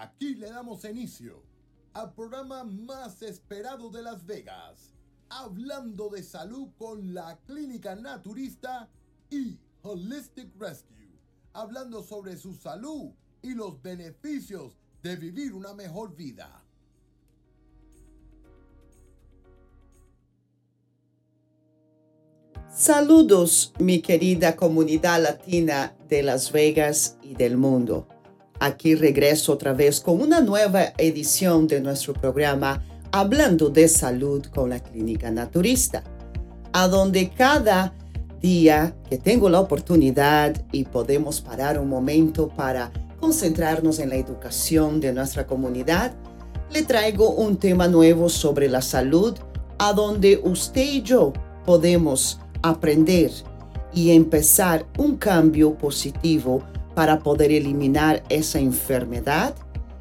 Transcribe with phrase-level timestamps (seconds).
[0.00, 1.42] Aquí le damos inicio
[1.92, 4.94] al programa más esperado de Las Vegas,
[5.28, 8.88] hablando de salud con la clínica naturista
[9.28, 11.20] y Holistic Rescue,
[11.52, 13.10] hablando sobre su salud
[13.42, 16.64] y los beneficios de vivir una mejor vida.
[22.74, 28.08] Saludos, mi querida comunidad latina de Las Vegas y del mundo.
[28.62, 34.68] Aquí regreso otra vez con una nueva edición de nuestro programa Hablando de Salud con
[34.68, 36.04] la Clínica Naturista,
[36.74, 37.94] a donde cada
[38.42, 45.00] día que tengo la oportunidad y podemos parar un momento para concentrarnos en la educación
[45.00, 46.12] de nuestra comunidad,
[46.70, 49.38] le traigo un tema nuevo sobre la salud,
[49.78, 51.32] a donde usted y yo
[51.64, 53.30] podemos aprender
[53.94, 56.62] y empezar un cambio positivo
[56.94, 59.54] para poder eliminar esa enfermedad,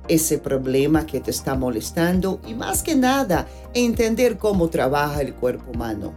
[0.07, 5.71] ese problema que te está molestando y más que nada entender cómo trabaja el cuerpo
[5.71, 6.13] humano.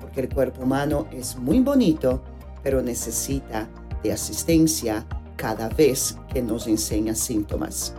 [0.00, 2.22] Porque el cuerpo humano es muy bonito,
[2.62, 3.68] pero necesita
[4.02, 7.94] de asistencia cada vez que nos enseña síntomas.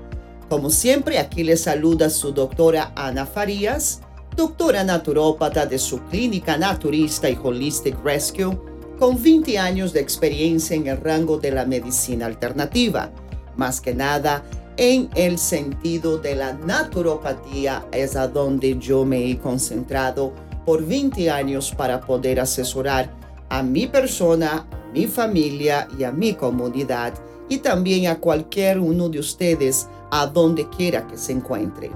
[0.50, 4.02] Como siempre, aquí le saluda su doctora Ana Farías,
[4.36, 8.58] doctora naturópata de su clínica naturista y Holistic Rescue
[9.00, 13.12] con 20 años de experiencia en el rango de la medicina alternativa,
[13.56, 14.44] más que nada
[14.78, 20.34] en el sentido de la naturopatía, es a donde yo me he concentrado
[20.66, 23.12] por 20 años para poder asesorar
[23.50, 27.14] a mi persona, a mi familia y a mi comunidad
[27.50, 31.92] y también a cualquier uno de ustedes a donde quiera que se encuentre.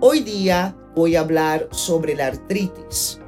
[0.00, 3.20] Hoy día voy a hablar sobre la artritis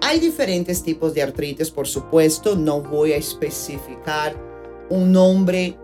[0.00, 2.56] hay diferentes tipos de artritis, por supuesto.
[2.56, 4.34] No voy a especificar
[4.88, 5.76] un nombre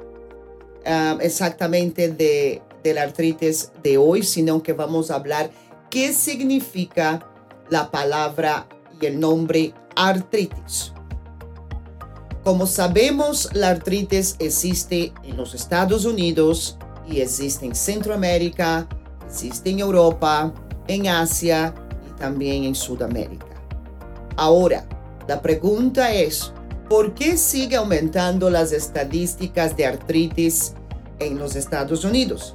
[1.21, 5.51] exactamente de, de la artritis de hoy, sino que vamos a hablar
[5.91, 7.27] qué significa
[7.69, 8.69] la palabra
[9.01, 10.93] y el nombre artritis.
[12.45, 18.89] Como sabemos, la artritis existe en los Estados Unidos y existe en Centroamérica,
[19.27, 20.55] existe en Europa,
[20.87, 21.75] en Asia
[22.17, 23.47] también en Sudamérica.
[24.37, 24.87] Ahora,
[25.29, 26.53] la pregunta es,
[26.89, 30.75] ¿por qué sigue aumentando las estadísticas de artritis
[31.19, 32.55] en los Estados Unidos?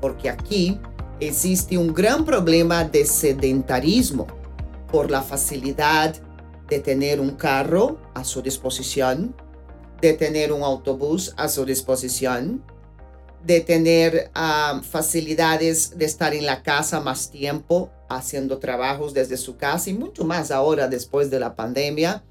[0.00, 0.78] Porque aquí
[1.20, 4.26] existe un gran problema de sedentarismo
[4.90, 6.14] por la facilidad
[6.68, 9.34] de tener un carro a su disposición,
[10.00, 12.62] de tener un autobús a su disposición,
[13.44, 19.56] de tener ah, facilidades de estar en la casa más tiempo haciendo trabajos desde su
[19.56, 22.24] casa y mucho más ahora después de la pandemia,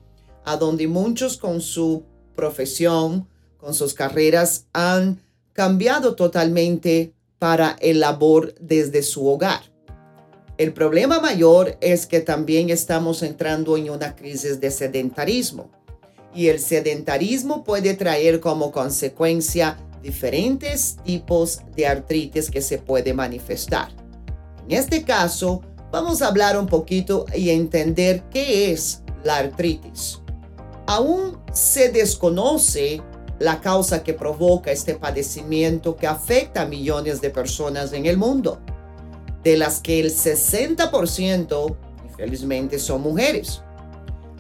[0.43, 2.03] a donde muchos con su
[2.35, 5.21] profesión, con sus carreras, han
[5.53, 9.61] cambiado totalmente para el labor desde su hogar.
[10.57, 15.69] El problema mayor es que también estamos entrando en una crisis de sedentarismo
[16.33, 23.89] y el sedentarismo puede traer como consecuencia diferentes tipos de artritis que se puede manifestar.
[24.67, 30.19] En este caso, vamos a hablar un poquito y entender qué es la artritis.
[30.85, 33.01] Aún se desconoce
[33.39, 38.59] la causa que provoca este padecimiento que afecta a millones de personas en el mundo,
[39.43, 41.75] de las que el 60%
[42.05, 43.61] infelizmente son mujeres.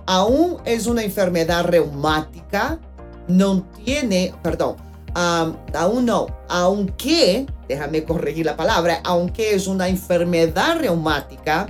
[0.05, 2.79] Aún es una enfermedad reumática,
[3.27, 4.75] no tiene, perdón,
[5.13, 11.67] aún no, aunque, déjame corregir la palabra, aunque es una enfermedad reumática,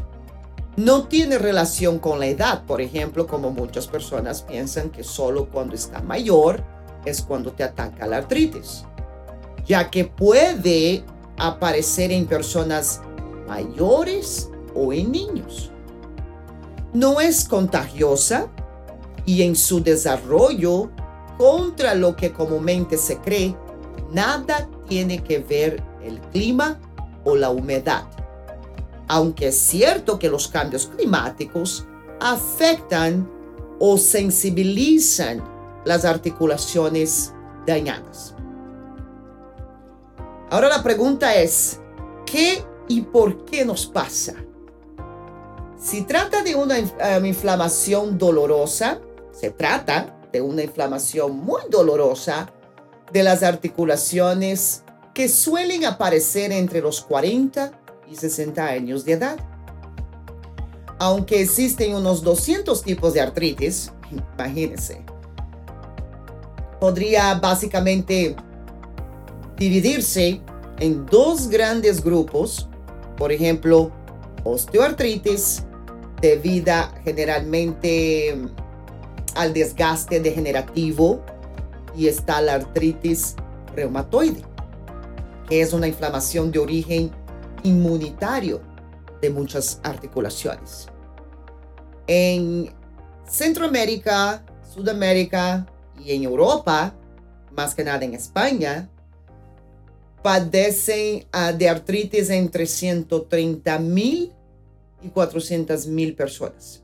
[0.76, 5.76] no tiene relación con la edad, por ejemplo, como muchas personas piensan que solo cuando
[5.76, 6.64] está mayor
[7.06, 8.86] es cuando te ataca la artritis,
[9.66, 11.04] ya que puede
[11.38, 13.02] aparecer en personas
[13.48, 15.70] mayores o en niños.
[16.94, 18.48] No es contagiosa
[19.26, 20.90] y en su desarrollo
[21.38, 23.56] contra lo que comúnmente se cree,
[24.12, 26.80] nada tiene que ver el clima
[27.24, 28.06] o la humedad.
[29.08, 31.86] Aunque es cierto que los cambios climáticos
[32.20, 33.30] afectan
[33.80, 35.44] o sensibilizan
[35.86, 37.34] las articulaciones
[37.66, 38.36] dañadas.
[40.50, 41.80] Ahora la pregunta es,
[42.26, 44.36] ¿qué y por qué nos pasa?
[45.78, 52.52] Si trata de una um, inflamación dolorosa, se trata una inflamación muy dolorosa
[53.12, 54.84] de las articulaciones
[55.14, 57.72] que suelen aparecer entre los 40
[58.10, 59.38] y 60 años de edad.
[61.00, 65.04] Aunque existen unos 200 tipos de artritis, imagínense,
[66.80, 68.36] podría básicamente
[69.58, 70.42] dividirse
[70.80, 72.68] en dos grandes grupos,
[73.18, 73.92] por ejemplo,
[74.44, 75.64] osteoartritis,
[76.22, 78.38] debida generalmente
[79.36, 81.22] al desgaste degenerativo,
[81.96, 83.36] y está la artritis
[83.76, 84.42] reumatoide,
[85.48, 87.12] que es una inflamación de origen
[87.64, 88.62] inmunitario
[89.22, 90.88] de muchas articulaciones.
[92.08, 92.74] En
[93.28, 94.44] Centroamérica,
[94.74, 95.66] Sudamérica
[96.04, 96.94] y en Europa,
[97.52, 98.90] más que nada en España,
[100.22, 104.34] padecen ah, de artritis entre 130 mil
[105.02, 106.83] y 400 mil personas.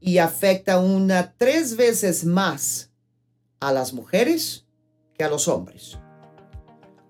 [0.00, 2.90] Y afecta una tres veces más
[3.60, 4.64] a las mujeres
[5.14, 5.98] que a los hombres.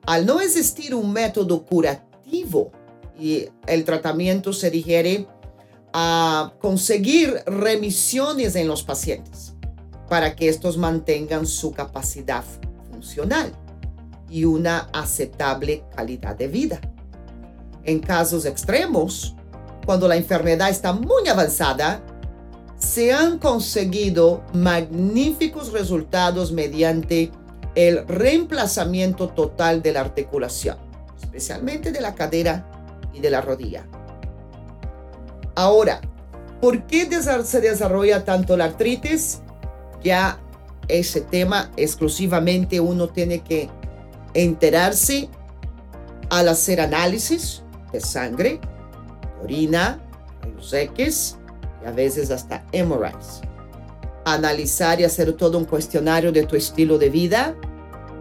[0.07, 2.73] Al no existir un método curativo
[3.19, 5.27] y el tratamiento se digiere
[5.93, 9.55] a conseguir remisiones en los pacientes
[10.09, 12.45] para que estos mantengan su capacidad
[12.91, 13.53] funcional
[14.31, 16.81] y una aceptable calidad de vida.
[17.85, 19.35] En casos extremos,
[19.85, 22.03] cuando la enfermedad está muy avanzada,
[22.79, 27.31] se han conseguido magníficos resultados mediante
[27.75, 30.79] el reemplazamiento total de la articulación,
[31.21, 32.67] especialmente de la cadera
[33.13, 33.87] y de la rodilla.
[35.55, 36.01] Ahora,
[36.61, 37.09] ¿por qué
[37.45, 39.41] se desarrolla tanto la artritis?
[40.03, 40.39] Ya
[40.87, 43.69] ese tema exclusivamente uno tiene que
[44.35, 45.29] enterarse
[46.31, 48.61] al hacer análisis de sangre,
[49.43, 50.01] orina,
[50.43, 51.39] rayos X
[51.83, 53.41] y a veces hasta MRIs.
[54.25, 57.55] Analizar y hacer todo un cuestionario de tu estilo de vida,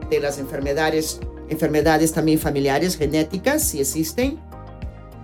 [0.10, 1.20] de las enfermedades,
[1.50, 4.40] enfermedades también familiares, genéticas, si existen,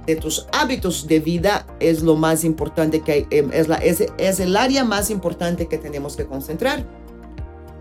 [0.05, 4.57] de tus hábitos de vida es lo más importante que em, es, la, es el
[4.57, 6.85] área más importante que tenemos que concentrar.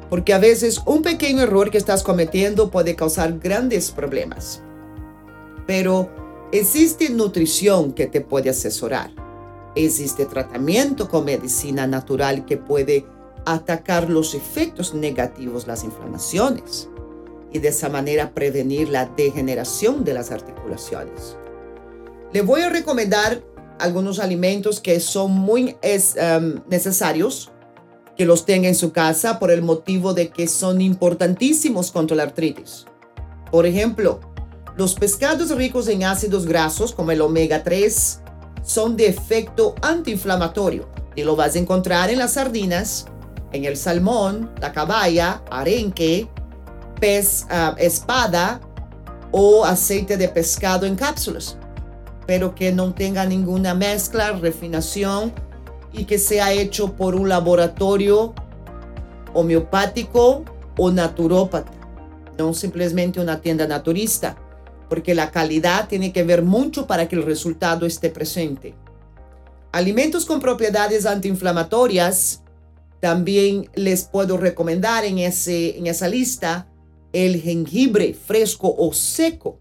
[0.09, 4.63] Porque a veces un pequeño error que estás cometiendo puede causar grandes problemas.
[5.67, 6.11] Pero
[6.53, 9.22] existe nutrición que te puede asesorar.
[9.75, 13.07] Existe tratamiento con medicina natural que puede
[13.47, 16.89] atacar los efectos negativos, las inflamaciones,
[17.53, 21.37] y de esa manera prevenir la degeneración de las articulaciones.
[22.33, 23.43] Le voy a recomendar
[23.79, 27.51] algunos alimentos que son muy em, necesarios
[28.17, 32.25] que los tenga en su casa por el motivo de que son importantísimos contra la
[32.25, 32.87] artritis.
[33.51, 34.21] Por ejemplo,
[34.77, 38.22] los pescados ricos en ácidos grasos como el omega 3
[38.63, 43.07] son de efecto antiinflamatorio y lo vas a encontrar en las sardinas,
[43.53, 46.29] en el salmón, la caballa, arenque,
[47.01, 48.61] pez ah, espada
[49.31, 51.59] o aceite de pescado en cápsulas,
[52.27, 55.33] pero que no tenga ninguna mezcla, refinación
[55.93, 58.35] y que sea hecho por un laboratorio
[59.35, 60.45] homeopático
[60.79, 61.73] o naturópata,
[62.39, 64.37] no simplemente una tienda naturista
[64.93, 68.75] porque la calidad tiene que ver mucho para que el resultado esté presente.
[69.73, 72.43] Alimentos con propiedades antiinflamatorias,
[73.01, 76.69] también les puedo recomendar en, ese, en esa lista
[77.15, 79.59] el jengibre fresco o seco,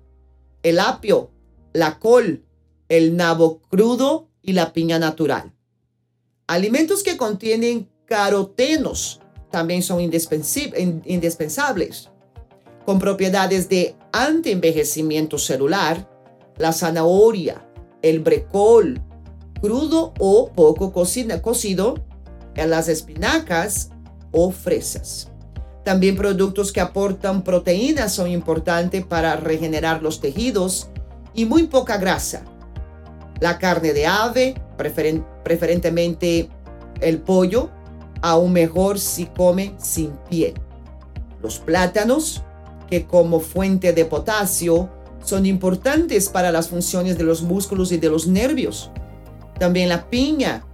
[0.63, 1.31] el apio,
[1.71, 2.43] la col,
[2.89, 5.53] el nabo crudo y la piña natural.
[6.45, 12.10] Alimentos que contienen carotenos también son indispensables
[12.85, 16.09] con propiedades de antienvejecimiento celular,
[16.57, 17.65] la zanahoria,
[18.01, 19.01] el brecol,
[19.61, 21.95] crudo o poco cocido,
[22.55, 23.89] las espinacas
[24.31, 25.29] o fresas.
[25.83, 30.89] También productos que aportan proteínas son importantes para regenerar los tejidos
[31.33, 32.43] y muy poca grasa.
[33.39, 36.49] La carne de ave, preferentemente
[36.99, 37.71] el pollo,
[38.21, 40.53] aún mejor si come sin piel.
[41.41, 42.43] Los plátanos,
[42.91, 44.89] que como fuente de potasio
[45.23, 48.91] son importantes para las funciones de los músculos y de los nervios.
[49.57, 50.65] También la piña,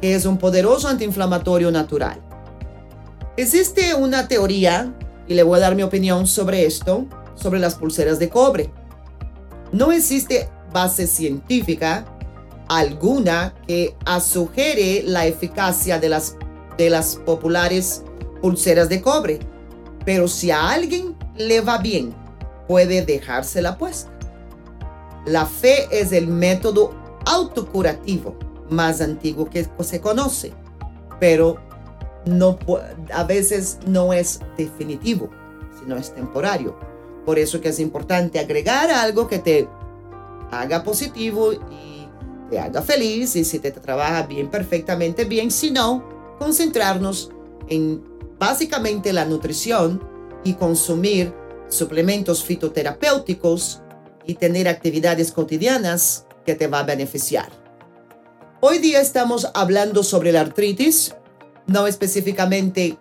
[0.00, 2.18] que es un poderoso antiinflamatorio natural.
[3.36, 4.94] Existe una teoría,
[5.28, 7.04] y le voy a dar mi opinión sobre esto,
[7.34, 8.70] sobre las pulseras de cobre.
[9.70, 12.06] No existe base científica
[12.68, 16.36] alguna que sugiere la eficacia de las,
[16.78, 18.02] de las populares
[18.40, 19.40] pulseras de cobre.
[20.06, 22.14] Pero si a alguien le va bien,
[22.68, 24.10] puede dejársela puesta.
[25.24, 28.36] La fe es el método autocurativo
[28.70, 30.52] más antiguo que se conoce,
[31.18, 31.56] pero
[32.24, 32.58] no,
[33.12, 35.30] a veces no es definitivo,
[35.78, 36.76] sino es temporario.
[37.24, 39.68] Por eso que es importante agregar algo que te
[40.50, 42.08] haga positivo y
[42.50, 46.04] te haga feliz y si te trabaja bien, perfectamente bien, si no,
[46.38, 47.30] concentrarnos
[47.68, 48.02] en
[48.38, 51.32] básicamente la nutrición y consumir
[51.68, 53.82] suplementos fitoterapéuticos
[54.24, 57.50] y tener actividades cotidianas que te va a beneficiar.
[58.60, 61.14] Hoy día estamos hablando sobre la artritis,
[61.66, 62.96] no específicamente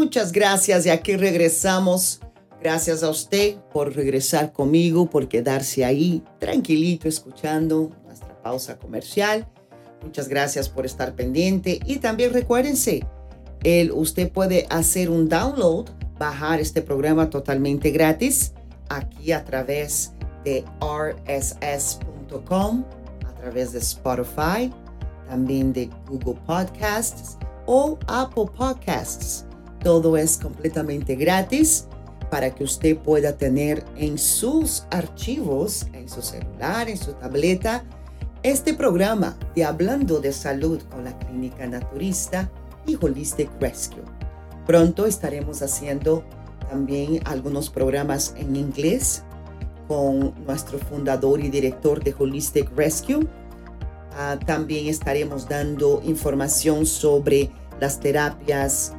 [0.00, 2.20] Muchas gracias y aquí regresamos.
[2.58, 9.46] Gracias a usted por regresar conmigo, por quedarse ahí tranquilito escuchando nuestra pausa comercial.
[10.02, 13.06] Muchas gracias por estar pendiente y también recuérdense,
[13.62, 18.54] el, usted puede hacer un download, bajar este programa totalmente gratis
[18.88, 20.12] aquí a través
[20.46, 22.84] de rss.com,
[23.28, 24.72] a través de Spotify,
[25.28, 29.44] también de Google Podcasts o Apple Podcasts.
[29.82, 31.86] Todo es completamente gratis
[32.30, 37.84] para que usted pueda tener en sus archivos, en su celular, en su tableta,
[38.42, 42.50] este programa de Hablando de Salud con la Clínica Naturista
[42.86, 44.02] y Holistic Rescue.
[44.66, 46.24] Pronto estaremos haciendo
[46.70, 49.24] también algunos programas en inglés
[49.88, 53.26] con nuestro fundador y director de Holistic Rescue.
[54.16, 58.94] Ah, también estaremos dando información sobre las terapias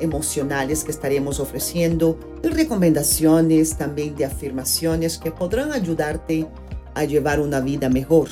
[0.00, 6.48] emocionales que estaremos ofreciendo y recomendaciones también de afirmaciones que podrán ayudarte
[6.94, 8.28] a llevar una vida mejor.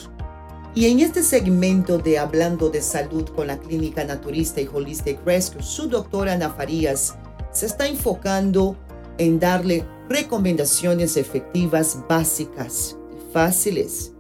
[0.74, 5.62] Y en este segmento de Hablando de Salud con la Clínica Naturista y Holistic Rescue,
[5.62, 7.16] su doctora Ana Farías
[7.52, 8.76] se está enfocando
[9.18, 14.12] en darle recomendaciones efectivas, básicas y fáciles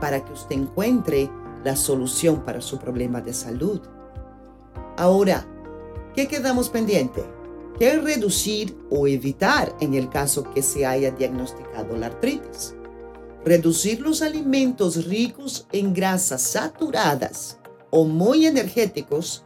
[0.00, 1.30] para que usted encuentre
[1.64, 3.80] la solución para su problema de salud.
[4.96, 5.46] Ahora,
[6.14, 7.24] ¿Qué quedamos pendiente?
[7.76, 12.76] ¿Qué reducir o evitar en el caso que se haya diagnosticado la artritis?
[13.44, 17.58] Reducir los alimentos ricos en grasas saturadas
[17.90, 19.42] o muy energéticos,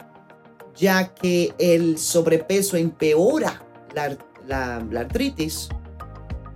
[0.75, 4.15] ya que el sobrepeso empeora la,
[4.47, 5.69] la artritis.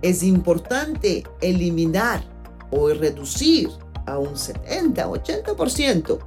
[0.00, 2.22] Es importante eliminar
[2.70, 3.68] o reducir
[4.06, 6.18] a un 70-80%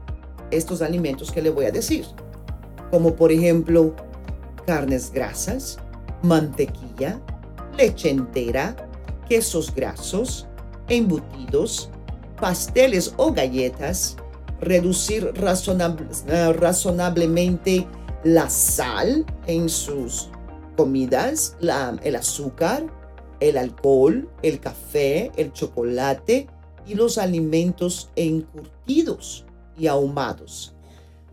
[0.51, 2.06] estos alimentos que le voy a decir
[2.91, 3.96] como por ejemplo
[4.65, 5.77] carnes grasas,
[6.24, 7.20] mantequilla,
[7.77, 8.75] leche entera,
[9.27, 10.48] quesos grasos,
[10.89, 11.89] embutidos,
[12.39, 14.17] pasteles o galletas,
[14.62, 17.88] reducir eh, razonablemente
[18.24, 20.29] la sal en sus
[20.75, 22.86] comidas, el azúcar,
[23.39, 26.48] el alcohol, el café, el chocolate
[26.86, 29.46] y los alimentos encurtidos
[29.77, 30.76] y ahumados.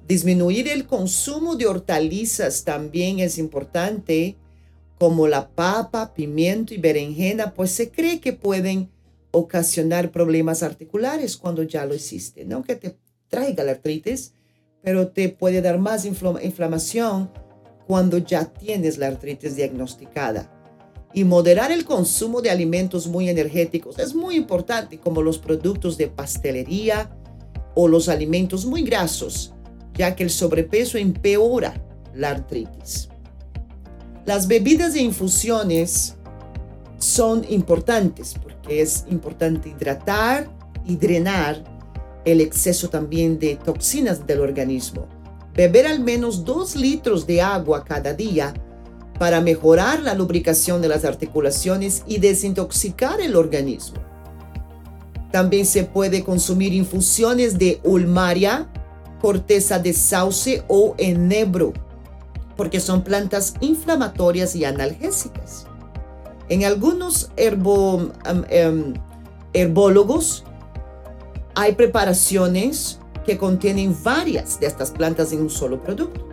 [0.07, 4.37] Disminuir el consumo de hortalizas también es importante,
[4.99, 8.91] como la papa, pimiento y berenjena, pues se cree que pueden
[9.31, 12.97] ocasionar problemas articulares cuando ya lo existe, no que te
[13.29, 14.35] traiga la artritis,
[14.83, 17.31] pero te puede dar más inflamación
[17.87, 20.51] cuando ya tienes la artritis diagnosticada.
[21.15, 26.09] Y moderar el consumo de alimentos muy energéticos es muy importante, como los productos de
[26.09, 27.17] pastelería
[27.75, 29.54] o los alimentos muy grasos
[29.97, 31.75] ya que el sobrepeso empeora
[32.15, 33.09] la artritis.
[34.27, 36.17] Las bebidas e infusiones
[36.99, 40.49] son importantes porque es importante hidratar
[40.87, 41.63] y drenar
[42.25, 45.07] el exceso también de toxinas del organismo.
[45.55, 48.55] Beber al menos 2 litros de agua cada día
[49.19, 53.99] para mejorar la lubricación de las articulaciones y desintoxicar el organismo.
[55.31, 58.71] También se puede consumir infusiones de ulmaria,
[59.25, 61.73] corteza de sauce o enebro,
[62.59, 65.66] porque son plantas inflamatorias y analgésicas.
[66.50, 68.11] En algunos herbo,
[68.50, 68.93] em,
[69.54, 70.45] herbólogos
[71.54, 76.28] hay preparaciones que contienen varias de estas plantas en un solo producto.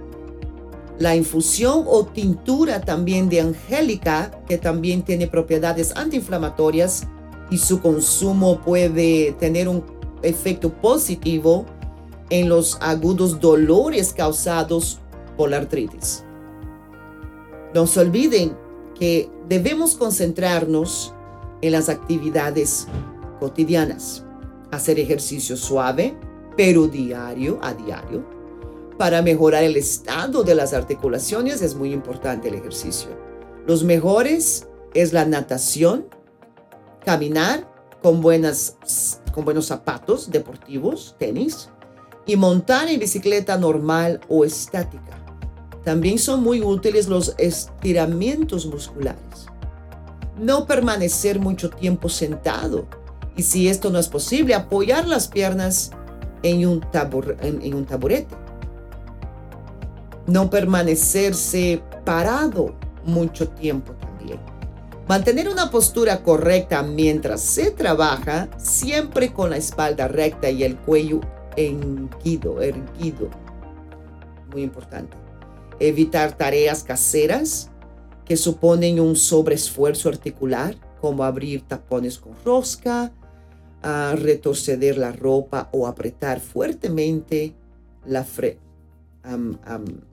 [0.99, 7.07] La infusión o tintura también de angélica, que también tiene propiedades antiinflamatorias
[7.49, 9.81] y su consumo puede tener un
[10.23, 11.65] efecto positivo
[12.31, 14.99] en los agudos dolores causados
[15.37, 16.23] por la artritis.
[17.75, 18.57] No se olviden
[18.97, 21.13] que debemos concentrarnos
[21.61, 22.87] en las actividades
[23.39, 24.23] cotidianas.
[24.71, 26.17] Hacer ejercicio suave,
[26.55, 28.25] pero diario a diario.
[28.97, 33.09] Para mejorar el estado de las articulaciones es muy importante el ejercicio.
[33.67, 36.07] Los mejores es la natación,
[37.03, 37.67] caminar
[38.01, 38.77] con, buenas,
[39.33, 41.69] con buenos zapatos deportivos, tenis,
[42.31, 45.21] y montar en bicicleta normal o estática.
[45.83, 49.47] También son muy útiles los estiramientos musculares.
[50.39, 52.87] No permanecer mucho tiempo sentado
[53.35, 55.91] y si esto no es posible, apoyar las piernas
[56.41, 58.35] en un, taburete.
[60.25, 64.39] No permanecerse parado mucho tiempo también.
[65.09, 71.19] Mantener una postura correcta mientras se trabaja, siempre con la espalda recta y el cuello
[71.55, 73.29] erguido, erguido.
[74.51, 75.17] Muy importante
[75.79, 77.71] evitar tareas caseras
[78.23, 83.11] que suponen un sobreesfuerzo articular, como abrir tapones con rosca,
[84.13, 87.55] retroceder la ropa o apretar fuertemente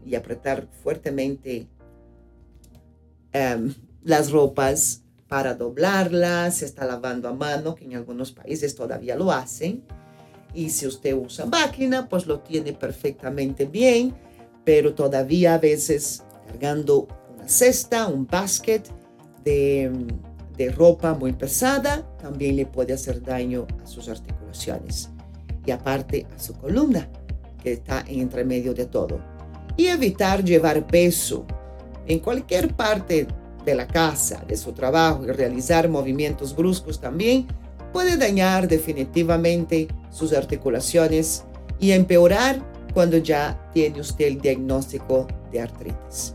[0.07, 1.69] y apretar fuertemente
[4.03, 9.31] las ropas para doblarlas, se está lavando a mano, que en algunos países todavía lo
[9.31, 9.85] hacen.
[10.59, 14.15] Y si usted usa máquina, pues lo tiene perfectamente bien
[14.69, 18.83] pero todavía a veces cargando una cesta, un basket
[19.43, 19.91] de,
[20.59, 25.09] de ropa muy pesada, también le puede hacer daño a sus articulaciones
[25.65, 27.09] y aparte a su columna,
[27.63, 29.19] que está entre medio de todo.
[29.75, 31.47] Y evitar llevar peso
[32.07, 33.27] en cualquier parte
[33.65, 37.47] de la casa, de su trabajo y realizar movimientos bruscos también
[37.93, 41.45] puede dañar definitivamente sus articulaciones
[41.79, 42.61] y empeorar
[42.95, 46.33] cuando ya tiene usted el diagnóstico de artritis.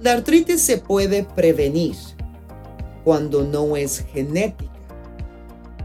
[0.00, 1.96] La artritis se puede prevenir
[3.04, 4.70] cuando no es genética.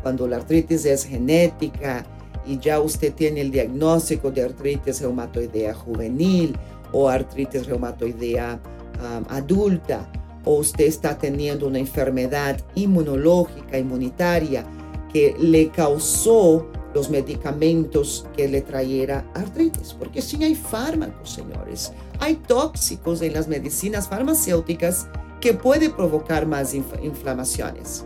[0.01, 2.05] Cuando la artritis es genética
[2.45, 6.57] y ya usted tiene el diagnóstico de artritis reumatoidea juvenil
[6.91, 8.59] o artritis reumatoidea
[8.99, 10.09] um, adulta,
[10.45, 14.65] o usted está teniendo una enfermedad inmunológica, inmunitaria,
[15.11, 22.35] que le causó los medicamentos que le trayera artritis, porque si hay fármacos, señores, hay
[22.35, 25.07] tóxicos en las medicinas farmacéuticas
[25.41, 28.05] que puede provocar más inflamaciones.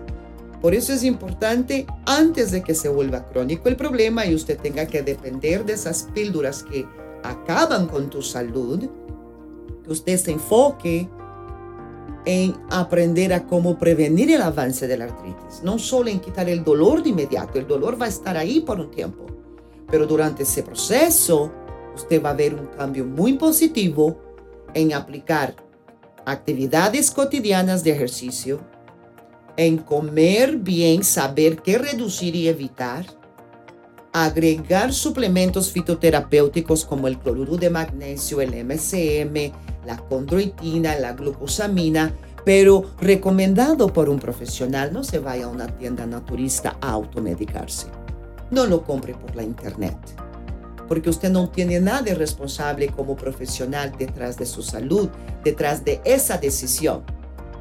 [0.62, 4.88] Por eso es importante, antes de que se vuelva crónico el problema y usted tenga
[4.88, 6.88] que depender de esas píldoras que
[7.24, 8.90] acaban con tu salud,
[9.84, 11.08] que usted se enfoque
[12.30, 16.62] en aprender a cómo prevenir el avance de la artritis, no solo en quitar el
[16.62, 19.26] dolor de inmediato, el dolor va a estar ahí por un tiempo,
[19.90, 21.50] pero durante ese proceso
[21.96, 24.20] usted va a ver un cambio muy positivo
[24.74, 25.56] en aplicar
[26.26, 28.60] actividades cotidianas de ejercicio,
[29.56, 33.06] en comer bien, saber qué reducir y evitar,
[34.12, 39.54] agregar suplementos fitoterapéuticos como el cloruro de magnesio, el MCM,
[39.88, 42.14] la condroitina, la glucosamina,
[42.46, 44.92] pero recomendado por un profesional.
[44.94, 47.88] No se vaya a una tienda naturista a automedicarse.
[48.52, 49.98] No lo compre por la internet,
[50.88, 55.10] porque usted no tiene nada responsable como profesional detrás de su salud,
[55.44, 57.04] detrás de esa decisión,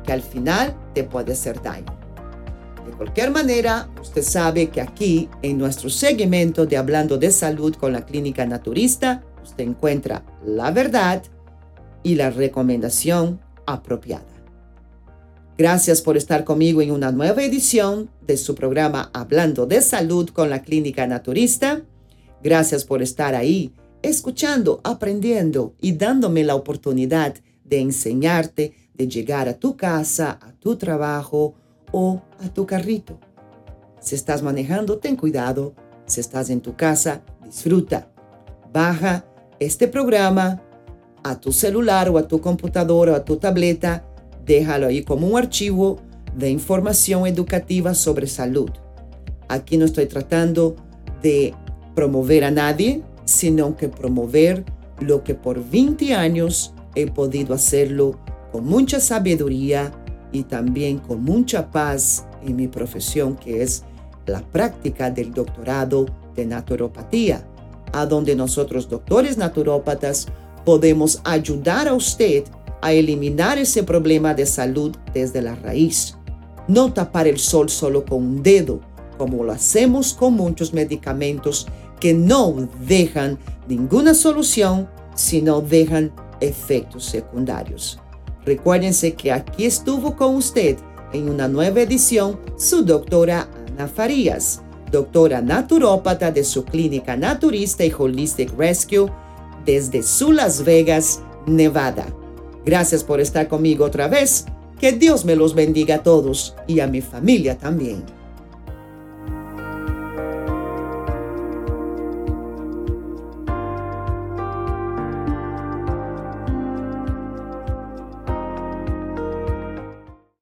[0.04, 1.96] que al final te puede hacer daño.
[2.84, 7.92] De cualquier manera, usted sabe que aquí, en nuestro segmento de Hablando de Salud con
[7.92, 11.22] la Clínica Naturista, usted encuentra la verdad
[12.06, 14.22] y la recomendación apropiada.
[15.58, 20.48] Gracias por estar conmigo en una nueva edición de su programa Hablando de Salud con
[20.48, 21.82] la Clínica Naturista.
[22.44, 29.58] Gracias por estar ahí, escuchando, aprendiendo y dándome la oportunidad de enseñarte, de llegar a
[29.58, 31.54] tu casa, a tu trabajo
[31.90, 33.18] o a tu carrito.
[33.98, 35.74] Si estás manejando, ten cuidado.
[36.06, 38.12] Si estás en tu casa, disfruta.
[38.72, 39.24] Baja
[39.58, 40.62] este programa
[41.30, 44.04] a tu celular o a tu computadora o a tu tableta.
[44.44, 45.98] Déjalo ahí como un archivo
[46.36, 48.70] de información educativa sobre salud.
[49.48, 50.76] Aquí no estoy tratando
[51.22, 51.54] de
[51.94, 54.64] promover a nadie, sino que promover
[55.00, 58.18] lo que por 20 años he podido hacerlo
[58.52, 59.92] con mucha sabiduría
[60.32, 63.84] y también con mucha paz en mi profesión, que es
[64.26, 67.46] la práctica del doctorado de naturopatía,
[67.92, 70.26] a donde nosotros doctores naturópatas
[70.66, 72.44] podemos ayudar a usted
[72.82, 76.18] a eliminar ese problema de salud desde la raíz.
[76.68, 78.80] No tapar el sol solo con un dedo,
[79.16, 81.68] como lo hacemos con muchos medicamentos
[82.00, 88.00] que no dejan ninguna solución, sino dejan efectos secundarios.
[88.44, 90.76] Recuérdense que aquí estuvo con usted
[91.12, 97.92] en una nueva edición su doctora Ana Farías, doctora naturópata de su clínica naturista y
[97.96, 99.08] Holistic Rescue
[99.66, 102.06] desde su Las Vegas, Nevada.
[102.64, 104.46] Gracias por estar conmigo otra vez.
[104.80, 108.04] Que Dios me los bendiga a todos y a mi familia también.